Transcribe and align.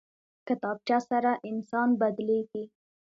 کتابچه 0.47 0.97
سره 1.09 1.31
انسان 1.49 1.89
بدلېږي 1.99 2.63